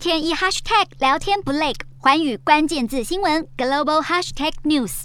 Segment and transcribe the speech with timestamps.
[0.00, 5.02] 天一 hashtag 聊天不累，环宇关键字新闻 global hashtag news。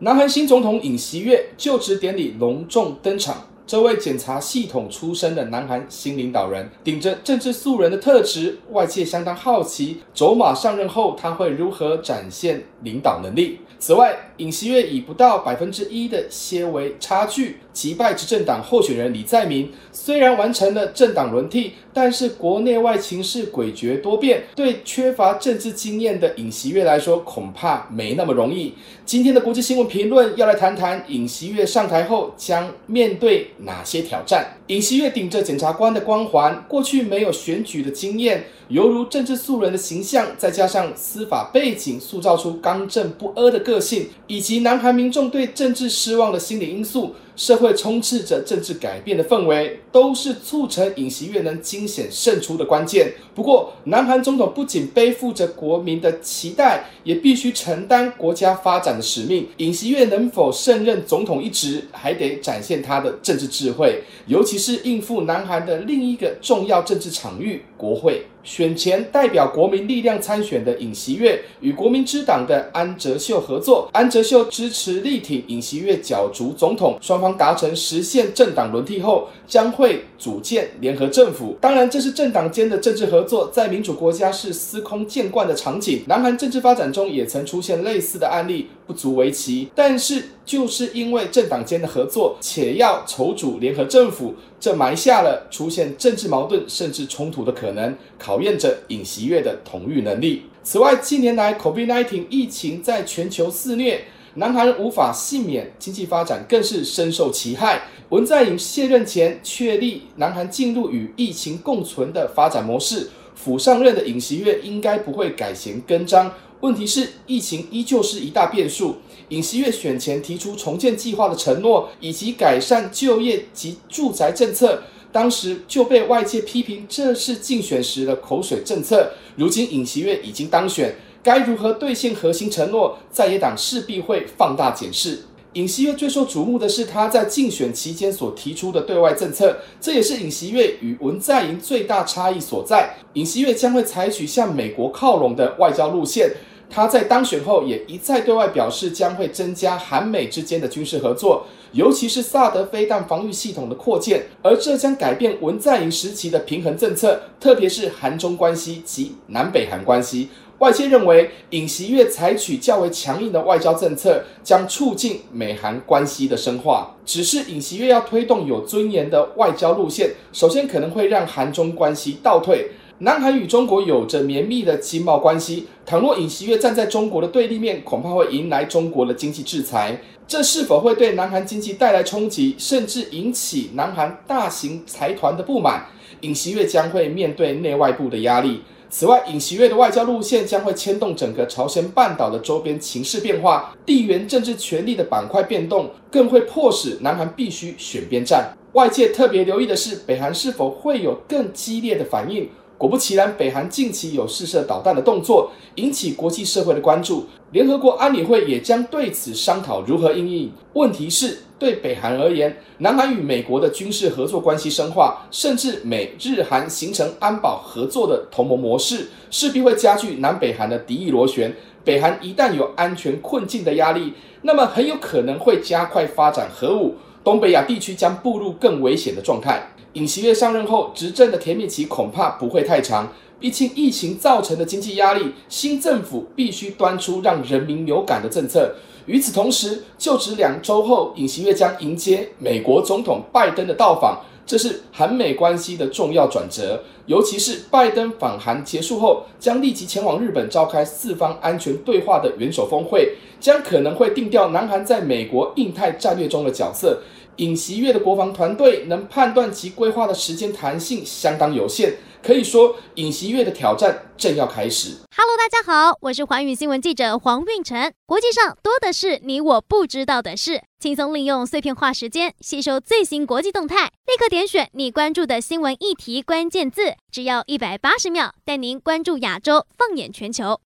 [0.00, 3.46] 南韩新总统尹锡悦就职典礼隆重登场。
[3.68, 13.60] 这位检察系统出身的南韩新领导人，顶着政治素人的特质，外界相当好奇，走马上任后他会如何展现领导能力。
[13.78, 28.74] 此外，尹锡悦以不到百分之一的些微差距击败执政党候选人李在明，虽然完成了政党轮替，但是国内外情势诡谲多变，对缺乏政治经验的尹锡悦来说，恐怕没那么容易。
[29.04, 34.56] 今天的国际新闻评论要来谈谈尹锡悦上台后将面对哪些挑战。
[34.68, 47.14] 尹锡悦顶着检察官的光环，过去没有选举的经验，犹如政治素人的形象，再加上司法背景，塑造出刚正不阿的个性，以及南韩民众对政治失望的心理因素。
[47.36, 53.12] 社会充斥着政治改变的氛围，都是促成尹锡悦能惊险胜出的关键。
[53.34, 59.46] 不过，南韩总统不仅背负着国民的期待，也必须承担国家发展的使命。
[59.58, 68.24] 尹锡悦能否胜任总统一职，还得展现他的政治智慧，尤其是应付南韩的另一个重要政治场域——国会。
[68.42, 81.56] 选前代表国民力量参选的尹锡悦与国民之党的安哲秀合作，安哲秀支持力挺尹锡悦角逐总统，双方达成实现政党轮替后将会组建联合政府。
[81.58, 86.02] 当然，这是政党间的政治合作，在民主国家是司空见惯的场景。
[86.06, 89.68] 南韩政治发展中也曾出现类似的案例，不足为奇。
[89.74, 100.42] 但是，就是因为政党间的合作，且要筹组联合政府，这埋下了出现政治矛盾甚至冲突的可能，考验着尹锡悦的统御能力。
[100.62, 104.04] 此外，近年来 COVID-19 疫情在全球肆虐，
[104.36, 107.88] 南韩无法幸免，经济发展更是深受其害。
[108.10, 116.30] 文在寅卸任前确立南韩进入与疫情共存的发展模式，甫上任的尹锡悦应该不会改弦更张。
[116.60, 118.96] 问题是，疫情依旧是一大变数。
[119.30, 129.12] 尹锡悦选前提出重建计划的承诺，以及改善就业及住宅政策，当时就被外界批评这是竞选时的口水政策。
[129.36, 130.94] 如今尹锡悦已经当选，
[131.26, 132.96] 该如何兑现核心承诺？
[133.10, 135.22] 在野党势必会放大检视。
[135.54, 142.94] 尹锡悦最受瞩目的是他在竞选期间所提出的对外政策，这也是尹锡悦与文在寅最大差异所在。
[143.14, 146.30] 尹锡悦将会采取向美国靠拢的外交路线。
[146.68, 160.28] 他在当选后也一再对外表示将会增加韩美之间的军事合作，尤其是萨德飞弹防御系统的扩建，而这将改变文在寅时期的平衡政策，特别是韩中关系及南北韩关系。
[160.58, 166.94] 外界认为，尹锡悦采取较为强硬的外交政策，将促进美韩关系的深化。
[167.04, 172.70] 只是尹锡悦要推动有尊严的外交路线，首先可能会让韩中关系倒退。
[173.00, 180.00] 南韩与中国有着绵密的经贸关系，倘若尹锡悦站在中国的对立面，恐怕会迎来中国的经济制裁。
[180.26, 185.84] 这是否会对南韩经济带来冲击，甚至引起南韩大型财团的不满？
[186.22, 188.62] 尹锡悦将会面对内外部的压力。
[188.88, 198.56] 此外，尹锡悦的外交路线将会牵动整个朝鲜半岛的周边情势变化，地缘政治权力的板块变动，更会迫使南韩必须选边站。
[198.72, 202.48] 外界特别留意的是，北韩是否会有更激烈的反应？
[202.78, 207.26] 果不其然，北韩近期有试射导弹的动作，引起国际社会的关注。
[207.52, 210.52] 联合国安理会也将对此商讨如何应应。
[210.74, 221.54] 问题是，对北韩而言，南韩与美国的军事合作关系深化，甚至美日韩形成安保合作的同盟模式，势必会加剧南北韩的敌意螺旋。
[221.82, 229.60] 北韩一旦有安全困境的压力，那么很有可能会加快发展核武，东北亚地区将步入更危险的状态。
[229.94, 233.12] 尹锡悦上任后，执政的甜蜜期恐怕不会太长。
[233.40, 238.76] 毕竟疫情造成的经济压力，新政府必须端出让人民有感的政策。
[239.06, 246.84] 与此同时，就职两周后，尹锡悦将迎接美国总统拜登的到访，这是韩美关系的重要转折。
[247.06, 257.00] 尤其是拜登访韩结束后，将立即前往日本召开四方安全对话的元首峰会，将可能会定调南韩在美国印太战略中的角色。
[257.36, 264.96] 尹锡悦的国防团队能判断其规划的时间弹性相当有限，可以说尹锡悦的挑战正要开始。
[265.14, 267.92] Hello，大家好，我是寰宇新闻记者黄运成。
[268.06, 280.60] 国际上多的是你我不知道的事，轻松利用碎片化时间吸收最新国际动态，立刻点选你关注的新闻议题关键字，只要一百八十秒，带您关注亚洲，放眼全球。